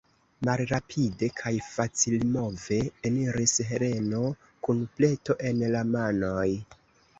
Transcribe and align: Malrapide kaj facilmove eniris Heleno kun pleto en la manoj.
Malrapide 0.47 1.27
kaj 1.41 1.51
facilmove 1.65 2.79
eniris 3.11 3.55
Heleno 3.69 4.25
kun 4.69 4.83
pleto 4.97 5.39
en 5.53 5.65
la 5.79 5.87
manoj. 5.95 6.51